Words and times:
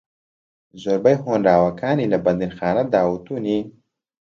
زۆربەی 0.81 1.17
ھۆنراوەکانی 1.23 2.11
لە 2.13 2.17
بەندیخانەدا 2.25 3.01
وتونی 3.11 3.59